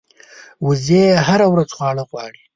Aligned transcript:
وزې 0.65 1.03
هره 1.27 1.47
ورځ 1.53 1.69
خواړه 1.77 2.03
غواړي 2.09 2.41